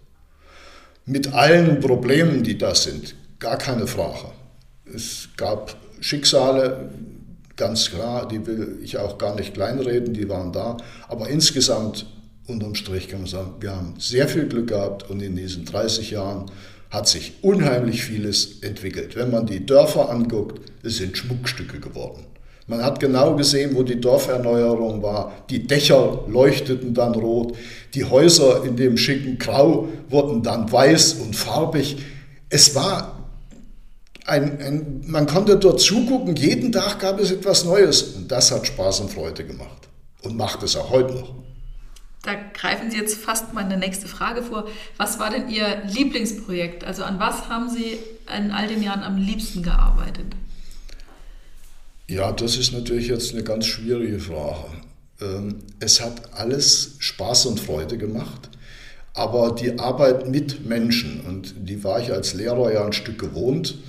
[1.05, 4.31] mit allen Problemen, die da sind, gar keine Frage.
[4.93, 6.89] Es gab Schicksale,
[7.55, 10.77] ganz klar, die will ich auch gar nicht kleinreden, die waren da.
[11.07, 12.05] Aber insgesamt,
[12.47, 16.11] unterm Strich kann man sagen, wir haben sehr viel Glück gehabt und in diesen 30
[16.11, 16.51] Jahren
[16.89, 19.15] hat sich unheimlich vieles entwickelt.
[19.15, 22.25] Wenn man die Dörfer anguckt, es sind Schmuckstücke geworden.
[22.67, 25.33] Man hat genau gesehen, wo die Dorferneuerung war.
[25.49, 27.57] Die Dächer leuchteten dann rot,
[27.93, 31.97] die Häuser in dem schicken Grau wurden dann weiß und farbig.
[32.49, 33.23] Es war
[34.25, 38.65] ein, ein, man konnte dort zugucken, jeden Tag gab es etwas Neues und das hat
[38.65, 39.89] Spaß und Freude gemacht
[40.21, 41.35] und macht es auch heute noch.
[42.23, 44.65] Da greifen Sie jetzt fast meine nächste Frage vor.
[44.95, 46.85] Was war denn Ihr Lieblingsprojekt?
[46.85, 47.97] Also an was haben Sie
[48.33, 50.27] in all den Jahren am liebsten gearbeitet?
[52.13, 54.65] Ja, das ist natürlich jetzt eine ganz schwierige Frage.
[55.19, 58.51] Ähm, es hat alles Spaß und Freude gemacht,
[59.15, 63.79] aber die Arbeit mit Menschen, und die war ich als Lehrer ja ein Stück gewohnt,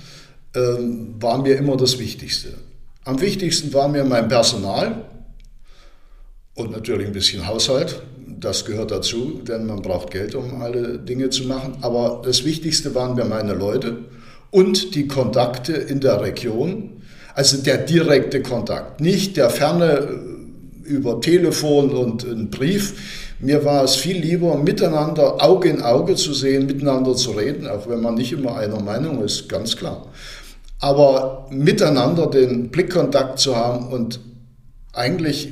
[0.55, 2.55] ähm, war mir immer das Wichtigste.
[3.03, 5.05] Am wichtigsten war mir mein Personal
[6.55, 8.01] und natürlich ein bisschen Haushalt.
[8.39, 11.77] Das gehört dazu, denn man braucht Geld, um alle Dinge zu machen.
[11.81, 13.99] Aber das Wichtigste waren mir meine Leute
[14.49, 16.94] und die Kontakte in der Region
[17.35, 20.07] also der direkte Kontakt, nicht der ferne
[20.87, 23.33] äh, über Telefon und einen Brief.
[23.39, 27.89] Mir war es viel lieber, miteinander Auge in Auge zu sehen, miteinander zu reden, auch
[27.89, 30.07] wenn man nicht immer einer Meinung ist, ganz klar.
[30.79, 34.21] Aber miteinander den Blickkontakt zu haben und
[34.93, 35.51] eigentlich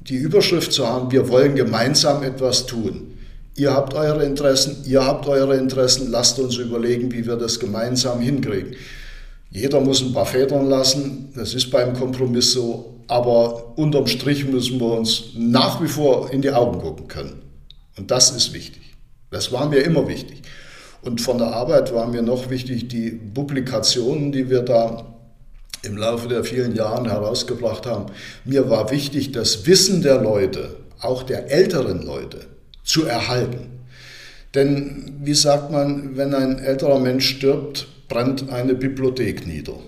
[0.00, 3.14] die Überschrift zu haben, wir wollen gemeinsam etwas tun.
[3.56, 8.20] Ihr habt eure Interessen, ihr habt eure Interessen, lasst uns überlegen, wie wir das gemeinsam
[8.20, 8.76] hinkriegen.
[9.50, 14.80] Jeder muss ein paar Federn lassen, das ist beim Kompromiss so, aber unterm Strich müssen
[14.80, 17.42] wir uns nach wie vor in die Augen gucken können.
[17.96, 18.82] Und das ist wichtig.
[19.30, 20.42] Das war mir immer wichtig.
[21.02, 25.06] Und von der Arbeit war mir noch wichtig die Publikationen, die wir da
[25.82, 28.06] im Laufe der vielen Jahre herausgebracht haben.
[28.44, 32.40] Mir war wichtig, das Wissen der Leute, auch der älteren Leute,
[32.82, 33.68] zu erhalten.
[34.54, 39.78] Denn wie sagt man, wenn ein älterer Mensch stirbt, brennt eine Bibliothek nieder.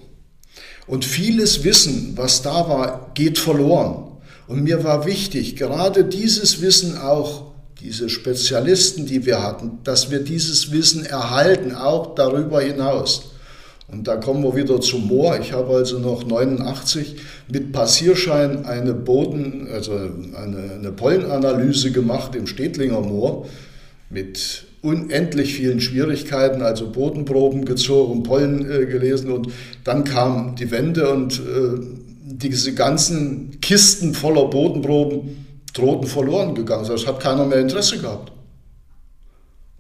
[0.87, 4.09] Und vieles Wissen, was da war, geht verloren.
[4.47, 10.21] Und mir war wichtig, gerade dieses Wissen auch, diese Spezialisten, die wir hatten, dass wir
[10.21, 13.33] dieses Wissen erhalten, auch darüber hinaus.
[13.91, 15.39] Und da kommen wir wieder zum Moor.
[15.39, 17.17] Ich habe also noch 89
[17.51, 23.47] mit Passierschein eine Boden, also eine, eine Pollenanalyse gemacht im Städtlinger Moor
[24.11, 29.49] mit unendlich vielen Schwierigkeiten, also Bodenproben gezogen, Pollen äh, gelesen und
[29.85, 31.81] dann kam die Wende und äh,
[32.25, 36.87] diese ganzen Kisten voller Bodenproben drohten verloren gegangen.
[36.87, 38.33] Das hat keiner mehr Interesse gehabt.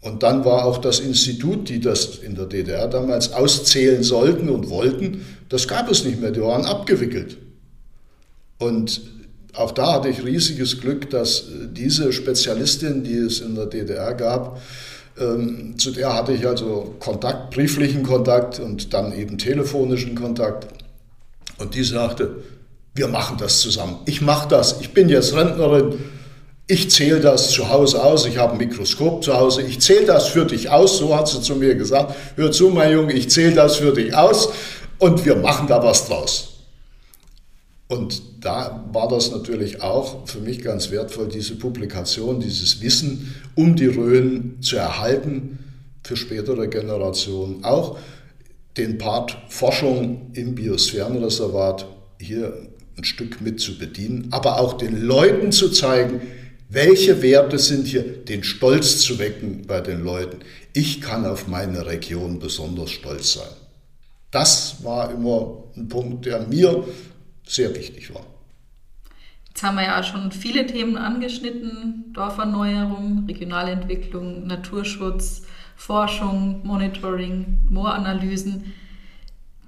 [0.00, 4.70] Und dann war auch das Institut, die das in der DDR damals auszählen sollten und
[4.70, 7.37] wollten, das gab es nicht mehr, die waren abgewickelt.
[8.58, 9.02] Und
[9.54, 14.61] auch da hatte ich riesiges Glück, dass diese Spezialistin, die es in der DDR gab,
[15.18, 20.68] ähm, zu der hatte ich also Kontakt, brieflichen Kontakt und dann eben telefonischen Kontakt.
[21.58, 22.37] Und die sagte,
[22.94, 23.96] wir machen das zusammen.
[24.06, 24.80] Ich mache das.
[24.80, 25.98] Ich bin jetzt Rentnerin.
[26.66, 28.26] Ich zähle das zu Hause aus.
[28.26, 29.62] Ich habe ein Mikroskop zu Hause.
[29.62, 30.98] Ich zähle das für dich aus.
[30.98, 32.14] So hat sie zu mir gesagt.
[32.37, 34.50] Hör zu, mein Junge, ich zähle das für dich aus
[34.98, 36.58] und wir machen da was draus.
[37.88, 43.74] Und da war das natürlich auch für mich ganz wertvoll, diese Publikation, dieses Wissen um
[43.74, 45.59] die Rhön zu erhalten
[46.05, 47.64] für spätere Generationen.
[47.64, 47.98] Auch
[48.77, 51.87] den Part Forschung im Biosphärenreservat
[52.20, 56.20] hier ein Stück mit zu bedienen, aber auch den Leuten zu zeigen,
[56.68, 60.38] welche Werte sind hier, den Stolz zu wecken bei den Leuten.
[60.74, 63.48] Ich kann auf meine Region besonders stolz sein.
[64.31, 66.85] Das war immer ein Punkt, der mir
[67.48, 68.24] sehr wichtig war.
[69.48, 72.12] Jetzt haben wir ja schon viele Themen angeschnitten.
[72.12, 75.42] Dorferneuerung, Regionalentwicklung, Naturschutz,
[75.74, 78.72] Forschung, Monitoring, Mooranalysen.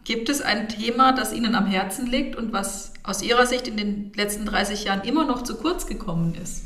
[0.04, 3.76] Gibt es ein Thema, das Ihnen am Herzen liegt und was aus Ihrer Sicht in
[3.76, 6.64] den letzten 30 Jahren immer noch zu kurz gekommen ist?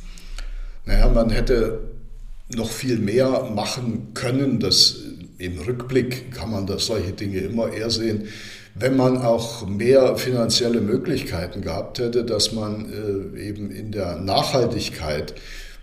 [0.85, 1.81] Naja, man hätte
[2.55, 4.61] noch viel mehr machen können.
[4.61, 4.97] Das,
[5.39, 8.29] Im Rückblick kann man das, solche Dinge immer eher sehen.
[8.75, 15.35] Wenn man auch mehr finanzielle Möglichkeiten gehabt hätte, dass man äh, eben in der Nachhaltigkeit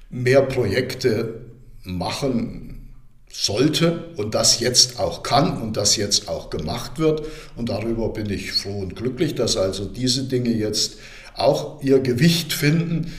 [0.10, 1.42] mehr Projekte
[1.84, 2.90] machen
[3.32, 7.24] sollte und das jetzt auch kann und das jetzt auch gemacht wird.
[7.56, 10.98] Und darüber bin ich froh und glücklich, dass also diese Dinge jetzt
[11.36, 13.14] auch ihr Gewicht finden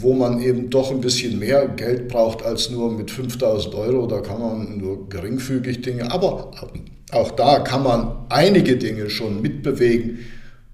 [0.00, 4.06] wo man eben doch ein bisschen mehr Geld braucht als nur mit 5000 Euro.
[4.06, 6.50] Da kann man nur geringfügig Dinge, aber
[7.12, 10.20] auch da kann man einige Dinge schon mitbewegen.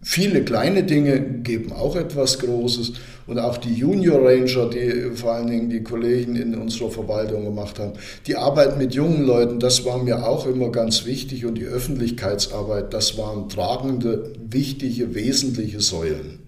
[0.03, 2.93] Viele kleine Dinge geben auch etwas Großes
[3.27, 7.79] und auch die Junior Ranger, die vor allen Dingen die Kollegen in unserer Verwaltung gemacht
[7.79, 7.93] haben,
[8.27, 12.95] die Arbeit mit jungen Leuten, das war mir auch immer ganz wichtig und die Öffentlichkeitsarbeit,
[12.95, 16.39] das waren tragende, wichtige, wesentliche Säulen.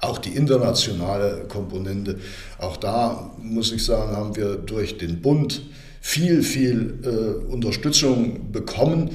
[0.00, 2.16] Auch die internationale Komponente,
[2.58, 5.60] auch da muss ich sagen, haben wir durch den Bund
[6.00, 9.10] viel, viel äh, Unterstützung bekommen.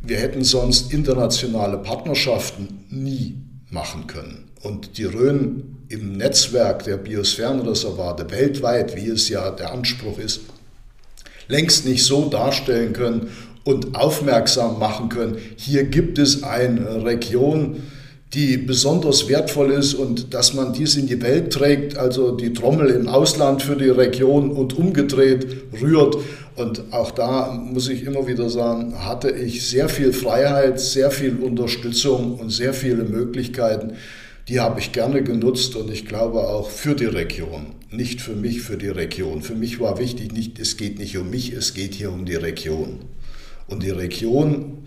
[0.00, 3.36] Wir hätten sonst internationale Partnerschaften nie
[3.70, 4.50] machen können.
[4.62, 10.42] Und die Rhön im Netzwerk der Biosphärenreservate weltweit, wie es ja der Anspruch ist,
[11.48, 13.28] längst nicht so darstellen können
[13.64, 15.38] und aufmerksam machen können.
[15.56, 17.82] Hier gibt es eine Region,
[18.32, 22.90] die besonders wertvoll ist und dass man dies in die Welt trägt, also die Trommel
[22.90, 25.46] im Ausland für die Region und umgedreht
[25.80, 26.16] rührt.
[26.54, 31.38] Und auch da muss ich immer wieder sagen, hatte ich sehr viel Freiheit, sehr viel
[31.38, 33.94] Unterstützung und sehr viele Möglichkeiten.
[34.46, 38.62] Die habe ich gerne genutzt und ich glaube auch für die Region, nicht für mich,
[38.62, 39.42] für die Region.
[39.42, 42.36] Für mich war wichtig, nicht, es geht nicht um mich, es geht hier um die
[42.36, 43.00] Region.
[43.66, 44.86] Und die Region,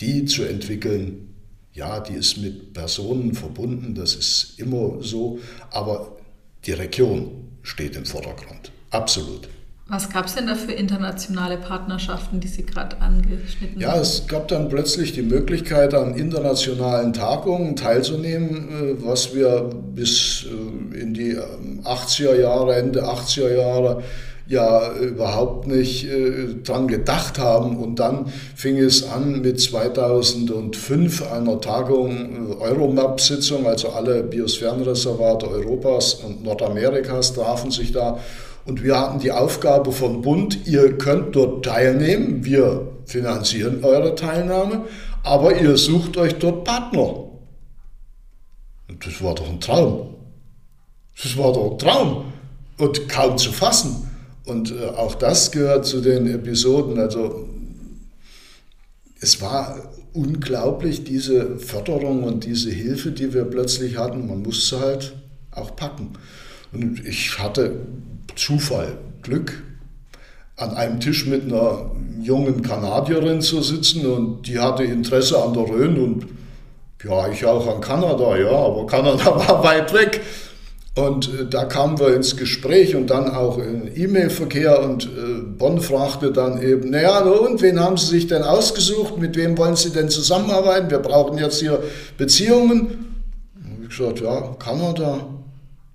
[0.00, 1.35] die zu entwickeln,
[1.76, 5.38] ja, die ist mit Personen verbunden, das ist immer so,
[5.70, 6.16] aber
[6.64, 8.72] die Region steht im Vordergrund.
[8.90, 9.48] Absolut.
[9.88, 13.96] Was gab es denn da für internationale Partnerschaften, die Sie gerade angeschnitten ja, haben?
[13.96, 20.44] Ja, es gab dann plötzlich die Möglichkeit, an internationalen Tagungen teilzunehmen, äh, was wir bis
[20.44, 24.02] äh, in die 80er ähm, Jahre, Ende 80er Jahre
[24.48, 27.76] ja überhaupt nicht äh, dran gedacht haben.
[27.76, 36.14] Und dann fing es an mit 2005 einer Tagung, äh, Euromap-Sitzung, also alle Biosphärenreservate Europas
[36.14, 38.18] und Nordamerikas trafen sich da.
[38.64, 44.86] Und wir hatten die Aufgabe vom Bund, ihr könnt dort teilnehmen, wir finanzieren eure Teilnahme,
[45.22, 47.26] aber ihr sucht euch dort Partner.
[48.88, 50.14] Und das war doch ein Traum.
[51.22, 52.32] Das war doch ein Traum
[52.78, 54.05] und kaum zu fassen.
[54.46, 56.98] Und äh, auch das gehört zu den Episoden.
[56.98, 57.48] Also
[59.20, 64.26] es war unglaublich, diese Förderung und diese Hilfe, die wir plötzlich hatten.
[64.26, 65.14] Man musste halt
[65.50, 66.12] auch packen.
[66.72, 67.80] Und ich hatte
[68.34, 69.62] Zufall, Glück,
[70.56, 71.90] an einem Tisch mit einer
[72.22, 76.26] jungen Kanadierin zu sitzen und die hatte Interesse an der Rhön und
[77.04, 80.20] ja, ich auch an Kanada, ja, aber Kanada war weit weg.
[80.96, 85.78] Und äh, da kamen wir ins Gespräch und dann auch in E-Mail-Verkehr und äh, Bonn
[85.80, 89.18] fragte dann eben, naja, und wen haben Sie sich denn ausgesucht?
[89.18, 90.90] Mit wem wollen Sie denn zusammenarbeiten?
[90.90, 91.82] Wir brauchen jetzt hier
[92.16, 93.14] Beziehungen.
[93.54, 95.26] Und ich gesagt, ja, Kanada.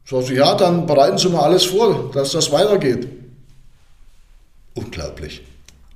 [0.06, 3.08] Sagte, ja, dann bereiten Sie mal alles vor, dass das weitergeht.
[4.76, 5.42] Unglaublich.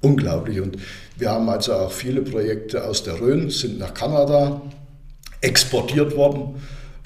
[0.02, 0.62] Unglaublich.
[0.62, 0.78] Und
[1.18, 4.62] wir haben also auch viele Projekte aus der Rhön, sind nach Kanada
[5.42, 6.56] exportiert worden.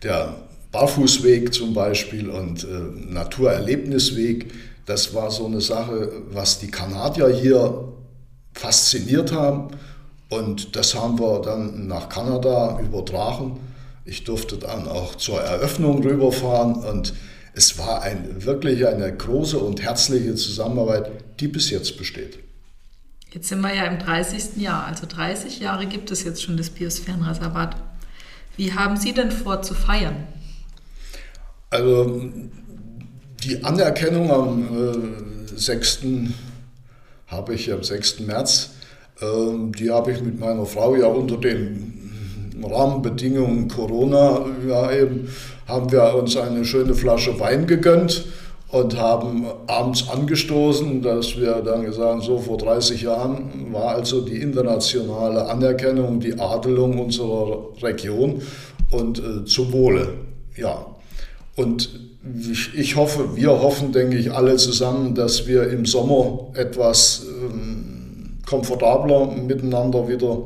[0.01, 0.35] Der
[0.71, 2.67] Barfußweg zum Beispiel und äh,
[3.11, 4.51] Naturerlebnisweg.
[4.85, 7.93] Das war so eine Sache, was die Kanadier hier
[8.53, 9.69] fasziniert haben.
[10.29, 13.59] Und das haben wir dann nach Kanada übertragen.
[14.05, 17.13] Ich durfte dann auch zur Eröffnung rüberfahren und
[17.53, 22.39] es war ein, wirklich eine große und herzliche Zusammenarbeit, die bis jetzt besteht.
[23.31, 24.57] Jetzt sind wir ja im 30.
[24.57, 27.75] Jahr, also 30 Jahre gibt es jetzt schon das Biosphärenreservat.
[28.55, 30.27] Wie haben Sie denn vor zu feiern?
[31.69, 32.19] Also
[33.43, 35.99] die Anerkennung am äh, 6.
[37.27, 38.21] habe ich am 6.
[38.21, 38.71] März,
[39.21, 39.25] äh,
[39.77, 41.95] die habe ich mit meiner Frau ja unter den
[42.63, 45.29] Rahmenbedingungen Corona, ja eben,
[45.67, 48.25] haben wir uns eine schöne Flasche Wein gegönnt
[48.71, 54.21] und haben abends angestoßen, dass wir dann gesagt haben, so vor 30 Jahren war also
[54.21, 58.41] die internationale Anerkennung, die Adelung unserer Region
[58.91, 60.15] und äh, zum Wohle.
[60.55, 60.98] Ja.
[61.59, 61.89] Und
[62.73, 69.27] ich hoffe, wir hoffen, denke ich, alle zusammen, dass wir im Sommer etwas ähm, komfortabler
[69.27, 70.45] miteinander wieder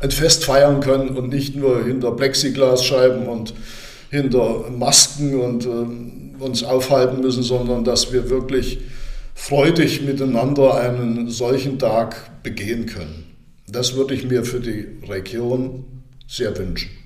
[0.00, 3.52] ein Fest feiern können und nicht nur hinter Plexiglasscheiben und
[4.10, 8.78] hinter Masken und ähm, uns aufhalten müssen, sondern dass wir wirklich
[9.34, 13.26] freudig miteinander einen solchen Tag begehen können.
[13.68, 15.84] Das würde ich mir für die Region
[16.26, 17.01] sehr wünschen.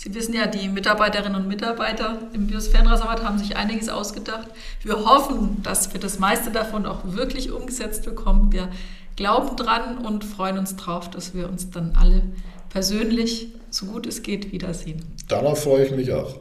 [0.00, 4.46] Sie wissen ja, die Mitarbeiterinnen und Mitarbeiter im Biosphärenreservat haben sich einiges ausgedacht.
[4.84, 8.52] Wir hoffen, dass wir das meiste davon auch wirklich umgesetzt bekommen.
[8.52, 8.68] Wir
[9.16, 12.22] glauben dran und freuen uns drauf, dass wir uns dann alle
[12.68, 15.04] persönlich, so gut es geht, wiedersehen.
[15.26, 16.36] Darauf freue ich mich auch.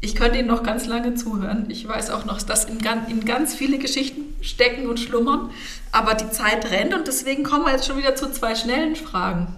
[0.00, 1.66] Ich könnte Ihnen noch ganz lange zuhören.
[1.68, 5.50] Ich weiß auch noch, dass in ganz, in ganz viele Geschichten stecken und schlummern.
[5.92, 9.48] Aber die Zeit rennt und deswegen kommen wir jetzt schon wieder zu zwei schnellen Fragen.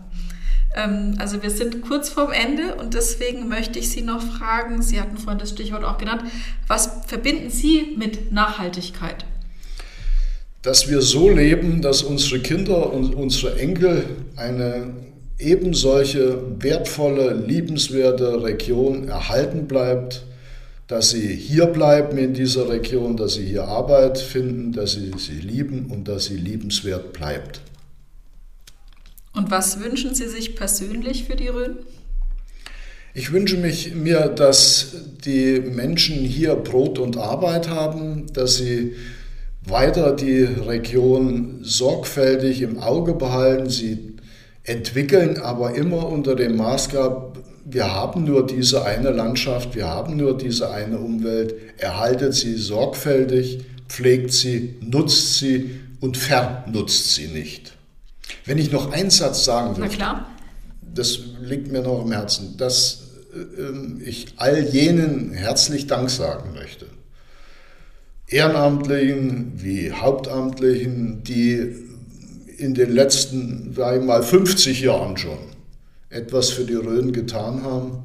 [0.75, 5.01] Ähm, also wir sind kurz vorm Ende und deswegen möchte ich Sie noch fragen, Sie
[5.01, 6.23] hatten vorhin das Stichwort auch genannt,
[6.67, 9.25] was verbinden Sie mit Nachhaltigkeit?
[10.63, 14.05] Dass wir so leben, dass unsere Kinder und unsere Enkel
[14.37, 14.95] eine
[15.39, 20.25] ebensolche wertvolle, liebenswerte Region erhalten bleibt,
[20.87, 25.41] dass sie hier bleiben in dieser Region, dass sie hier Arbeit finden, dass sie sie
[25.41, 27.61] lieben und dass sie liebenswert bleibt.
[29.35, 31.79] Und was wünschen Sie sich persönlich für die Rhön?
[33.15, 34.93] Ich wünsche mich, mir, dass
[35.25, 38.95] die Menschen hier Brot und Arbeit haben, dass sie
[39.65, 44.17] weiter die Region sorgfältig im Auge behalten, sie
[44.65, 50.37] entwickeln, aber immer unter dem Maßgab, wir haben nur diese eine Landschaft, wir haben nur
[50.37, 55.71] diese eine Umwelt, erhaltet sie sorgfältig, pflegt sie, nutzt sie
[56.01, 57.72] und vernutzt sie nicht.
[58.45, 59.97] Wenn ich noch einen Satz sagen würde,
[60.95, 66.87] das liegt mir noch im Herzen, dass äh, ich all jenen herzlich Dank sagen möchte.
[68.27, 71.77] Ehrenamtlichen wie Hauptamtlichen, die
[72.59, 75.39] in den letzten, sage ich mal, 50 Jahren schon
[76.11, 78.05] etwas für die Rhön getan haben,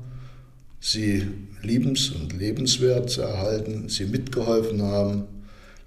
[0.80, 1.28] sie
[1.62, 5.26] liebens- und lebenswert zu erhalten, sie mitgeholfen haben,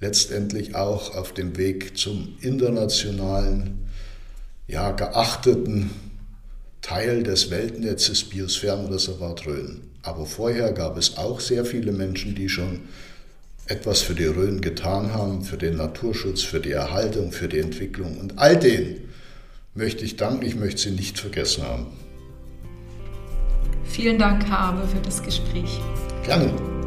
[0.00, 3.89] letztendlich auch auf dem Weg zum internationalen
[4.70, 5.90] ja, geachteten
[6.80, 9.82] Teil des Weltnetzes Biosphärenreservat Rhön.
[10.02, 12.80] Aber vorher gab es auch sehr viele Menschen, die schon
[13.66, 18.18] etwas für die Rhön getan haben, für den Naturschutz, für die Erhaltung, für die Entwicklung.
[18.18, 18.96] Und all denen
[19.74, 21.86] möchte ich danken, ich möchte sie nicht vergessen haben.
[23.84, 25.80] Vielen Dank, Herr Abe, für das Gespräch.
[26.24, 26.79] Gerne.